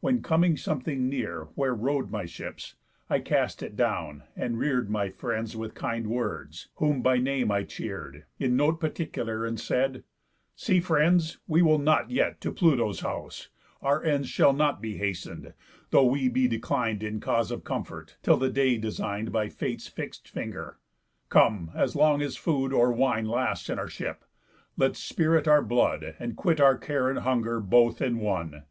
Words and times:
When 0.00 0.22
(coming 0.22 0.56
something 0.56 1.06
near 1.10 1.48
Where 1.54 1.74
rode 1.74 2.10
my 2.10 2.24
ships) 2.24 2.76
I 3.10 3.20
cast 3.20 3.62
it 3.62 3.76
down, 3.76 4.22
and 4.34 4.58
rear'd 4.58 4.88
My 4.88 5.10
friends 5.10 5.54
with 5.54 5.74
kind 5.74 6.06
words; 6.06 6.68
whom 6.76 7.02
by 7.02 7.18
name 7.18 7.50
I 7.50 7.64
cheer'd, 7.64 8.24
In 8.38 8.56
note 8.56 8.80
particular, 8.80 9.44
and 9.44 9.60
said: 9.60 10.02
'See, 10.56 10.80
friends, 10.80 11.40
We 11.46 11.60
will 11.60 11.76
not 11.78 12.10
yet 12.10 12.40
to 12.40 12.50
Pluto's 12.52 13.00
house; 13.00 13.50
our 13.82 14.02
ends 14.02 14.30
Shall 14.30 14.54
not 14.54 14.80
be 14.80 14.96
hasten'd, 14.96 15.52
though 15.90 16.06
we 16.06 16.30
be 16.30 16.48
declin'd 16.48 17.02
In 17.02 17.20
cause 17.20 17.50
of 17.50 17.62
comfort, 17.62 18.16
till 18.22 18.38
the 18.38 18.48
day 18.48 18.78
design'd 18.78 19.30
By 19.30 19.50
Fate's 19.50 19.88
fix'd 19.88 20.26
finger. 20.26 20.78
Come, 21.28 21.70
as 21.74 21.94
long 21.94 22.22
as 22.22 22.38
food 22.38 22.72
Or 22.72 22.92
wine 22.92 23.26
lasts 23.26 23.68
in 23.68 23.78
our 23.78 23.90
ship, 23.90 24.24
let's 24.78 25.00
spirit 25.00 25.46
our 25.46 25.60
blood, 25.60 26.16
And 26.18 26.34
quit 26.34 26.62
our 26.62 26.78
care 26.78 27.10
and 27.10 27.18
hunger 27.18 27.60
both 27.60 28.00
in 28.00 28.20
one. 28.20 28.62